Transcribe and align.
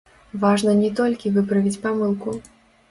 Важна 0.45 0.73
не 0.79 0.89
толькі 1.01 1.33
выправіць 1.37 1.77
памылку. 1.89 2.37